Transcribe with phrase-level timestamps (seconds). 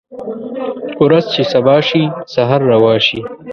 [1.05, 2.03] ورځ چې سبا شي
[2.33, 3.19] سحر روا شي